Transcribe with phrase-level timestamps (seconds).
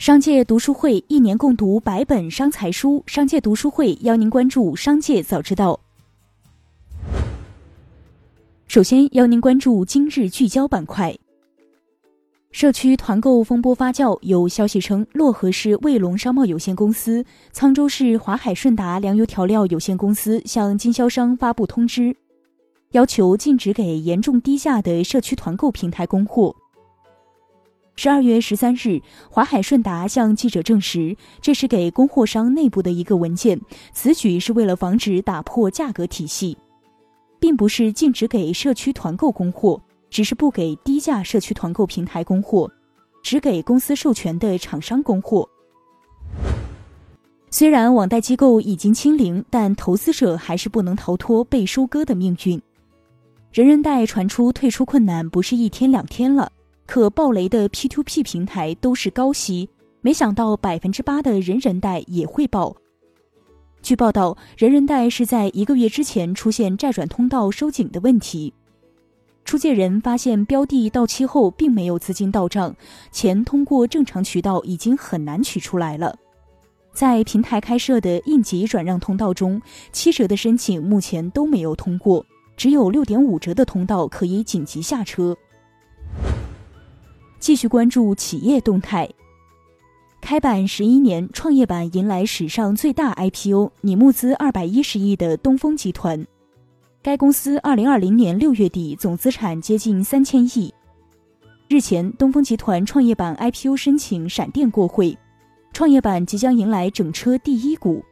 [0.00, 5.78] 商界读书会一年共读百本商财书，商界读书会邀您关注商界早知道。
[8.66, 11.14] 首先邀您关注今日聚焦板块。
[12.50, 17.22] 社区团购风波发酵，有消息称，漯河市卫龙商贸有限公司、
[17.52, 22.16] 沧州市华海顺达粮油调料有限公司向经销商发布通知，
[22.92, 26.56] 要求禁止给严重低价的社区团购平台供货。
[28.02, 33.60] 十二月十三日，华海顺达向记者证实，这是给供货商内部的一个文件。
[33.92, 36.56] 此举是为了防止打破价格体系，
[37.38, 42.72] 并不是禁止给社区团购供货，只是不给低价社区团购平台供货，
[43.22, 45.46] 只给公司授权的厂商供货。
[47.50, 52.62] 虽然网贷机构已经清零，但投资者还是不能逃脱被收割的命运。
[53.52, 56.50] 人人贷传出退出困难，不是一天两天了。
[56.90, 62.74] 可爆雷的 P2P 平台都是高息，没想到百分之八的人人贷也会爆。
[63.80, 68.52] 据报道，人人贷是在一个月之前出现债转通道收紧的问题，
[69.44, 72.74] 出借人发现标的到期后并没有资金到账，
[73.12, 76.16] 钱通过正常渠道已经很难取出来了。
[76.92, 85.36] 在平台开设的应急转让通道中，七折的申请目前都没有通过，只有六点五折的通道可以紧急下车。
[87.40, 89.08] 继续关注企业动态。
[90.20, 96.24] 开板十一年，创业板迎来史上最大 IPO，拟募资二百一十亿的东风集团。
[97.02, 100.72] 该公司二零二零年六月底总资产接近三千亿。
[101.68, 105.16] 日前，东风集团创业板 IPO 申请闪电过会，
[105.72, 108.04] 创业板即将迎来整车第一股。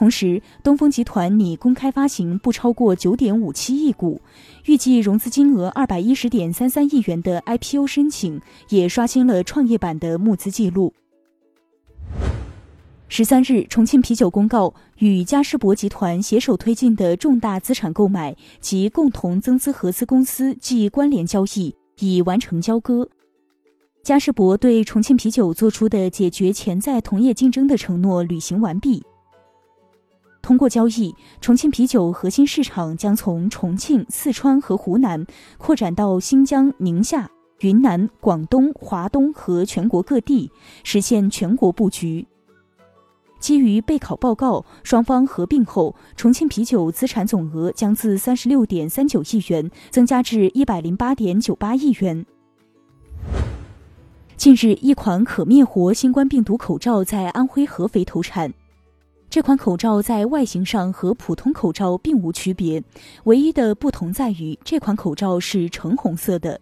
[0.00, 4.18] 同时，东风集团拟公开发行不超过九点五七亿股，
[4.64, 8.40] 预计融资金额二百一十点三三亿元的 IPO 申请
[8.70, 10.94] 也刷新了创业板的募资记录。
[13.08, 23.06] 十三日，重庆啤酒公告，与嘉士伯集团携手推进的重大资产购买及共同增资合资公司暨关联交易已完成交割。
[24.02, 29.04] 嘉士伯对重庆啤酒做出的解决潜在同业竞争的承诺履行完毕。
[30.42, 35.26] 通过交易，重庆啤酒核心市场将从重庆、四川和湖南
[35.58, 37.30] 扩展到新疆、宁夏、
[37.60, 40.50] 云南、广东、华东和全国各地，
[40.82, 42.26] 实现全国布局。
[43.38, 52.26] 基于备考报告，双方合并后，重庆啤酒资产总额将自三十六点三九亿元增加至一百零八点九八亿元。
[54.36, 58.52] 近日，一款可灭活新冠病毒口罩在安徽合肥投产。
[59.30, 62.82] 这款口罩在外形上和普通口罩并无区别，
[63.24, 66.60] 唯一的不同在于这款口罩是橙红色的。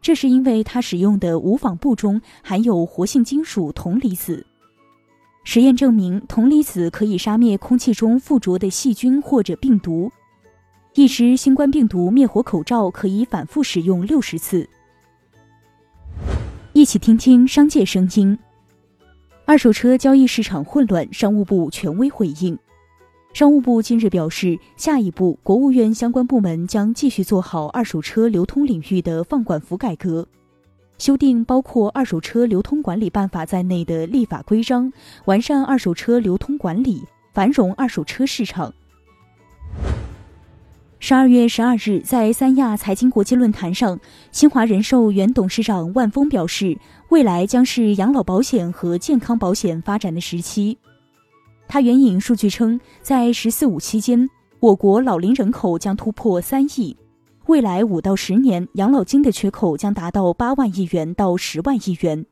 [0.00, 4.46] 这是因为它使用的无纺布中含有活性金属铜离子。
[5.42, 10.08] 实验证明，铜离子可以杀灭空气中附着的细菌或者病毒。
[10.94, 14.68] 一支新冠病毒灭活口罩可以反复使用六十次。
[16.72, 18.38] 一起听听商界声音。
[19.46, 22.58] 二手车交易市场混乱，商务部权威回应。
[23.34, 30.26] 商务部近日表示，下一步国务院相关部门将继续做好二手车流通领域的放管服改革，
[30.96, 34.90] 修订包括《二手车流通管理办法》在内的立法规章，
[35.26, 37.02] 完善二手车流通管理，
[37.34, 38.72] 繁荣二手车市场。
[41.06, 44.00] 十二月十二日，在三亚财经国际论坛上，
[44.32, 46.78] 新华人寿原董事长万峰表示，
[47.10, 50.78] 未来将是养老保险和健康保险发展的时期。
[51.68, 54.26] 他援引数据称，在“十四五”期间，
[54.60, 56.96] 我国老龄人口将突破三亿，
[57.48, 62.24] 未来五到十年，养老金的缺口将达到八万亿元到十万亿元。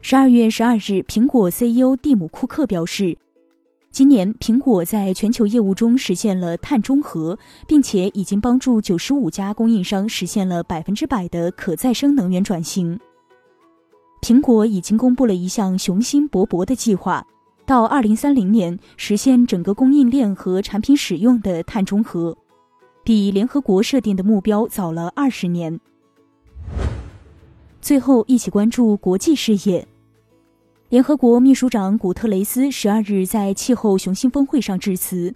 [0.00, 3.18] 十二月十二日，苹果 CEO 蒂姆·库克表示。
[3.92, 12.98] 今年，苹果在全球业务中实现了碳中和，并且已经帮助九十五家供应商实现了百分之百的可再生能源转型。
[14.22, 17.26] 苹果已经公布了一项雄心勃勃的计划，
[17.66, 22.34] 到二零三零年实现整个供应链和产品使用的碳中和，
[23.04, 25.78] 比联合国设定的目标早了二十年。
[27.82, 29.86] 最后，一起关注国际事业。
[30.92, 35.34] 联合国秘书长古特雷斯十二日在气候雄心峰会上致辞，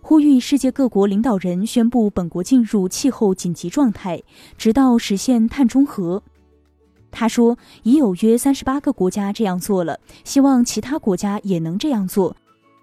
[0.00, 4.22] 呼吁世界各国领导人宣布本国进入气候紧急状态，
[4.56, 6.22] 直到实现碳中和。
[7.10, 12.34] 他说，已有约三十八个国家这样做了，希望其他国家也能这样做，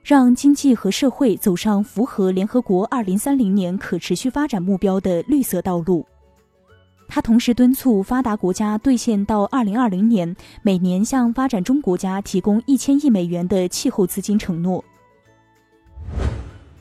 [0.03, 6.05] 让经济和社会走上符合联合国二零三零年可持续发展目标的绿色道路。
[7.07, 14.83] 他同时敦促发达国家兑现到二零二零年每年向发展中国家提供一千亿美元的气候资金承诺。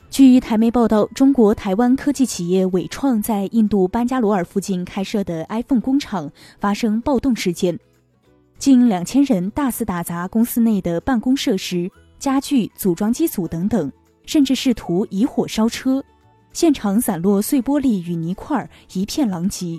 [0.09, 7.77] 据台媒报道，中国台湾科技企业伟创在印度班加罗尔附近开设的 iPhone 工厂发生暴动事件，
[8.57, 13.91] 近两千人大肆打砸公司内的办公设施、家具、组装机组等等，
[14.25, 16.01] 甚至试图以火烧车，
[16.53, 19.77] 现场散落碎玻璃与泥块，一片狼藉。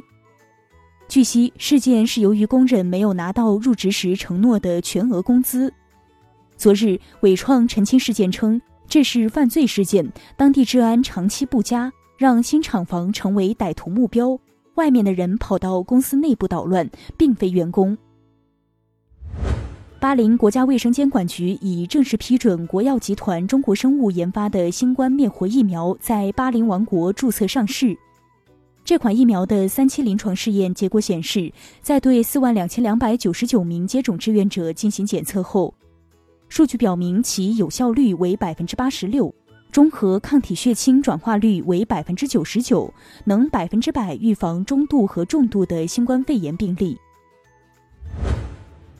[1.09, 5.73] 据悉，事件是由于工人没有拿到入职时承诺的全额工资。
[6.57, 8.61] 昨日，伟创澄清事件称。
[8.89, 10.07] 这是犯罪事件，
[10.37, 14.39] 当地治安长期不佳，让新厂房成为歹徒目标。
[14.77, 17.97] 外面的人跑到公司内部捣乱，并非员工。
[19.99, 27.97] 巴林国家卫生监管局已正式批准国药集团中国生物研发的新冠灭活疫苗在巴林王国注册上市。
[28.87, 31.53] 这款疫苗的三期临床试验结果显示，
[31.83, 35.75] 在对四万两千两百九十九名接种志愿者进行检测后。
[36.49, 39.35] 数据表明，其有效率为百分之八十六，
[39.73, 42.89] 中和抗体血清转化率为百分之九十九，
[43.25, 46.97] 能百分之百预防中度和重度的新冠肺炎病例。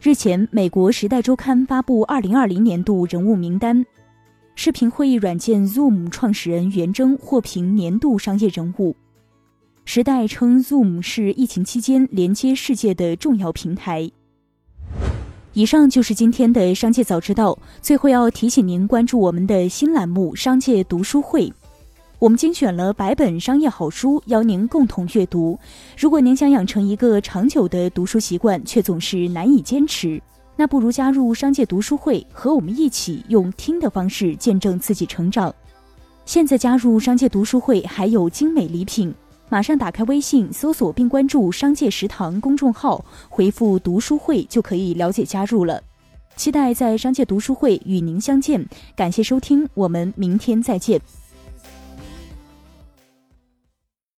[0.03, 3.87] 日前，美国《时代周刊》发布二零二零年度人物名单，
[4.57, 8.97] 视频会议软件 Zoom 创始人袁征获评年度商业人物。
[9.89, 14.11] 时代称 Zoom 是疫情期间连接世界的重要平台。
[15.53, 17.57] 以上就是今天的商界早知道。
[17.81, 21.47] 最后要提醒您关注我们的新栏目《商界读书会》，
[22.19, 25.57] 我们精选了百本商业好书，邀您共同阅读。
[25.97, 30.21] 如果您想养成一个长久的读书习惯，却总是难以坚持，
[30.57, 35.55] 那不如加入商界读书会，和我们一起用听的方式见证自己成长。
[36.25, 39.15] 现在加入商界读书会还有精美礼品。
[39.49, 45.83] 马上打开微信，搜索并关注“商界食堂”公众号，回复“读书会”就可以了解加入了。
[46.35, 48.67] 期待在商界读书会与您相见。
[48.95, 51.01] 感谢收听，我们明天再见。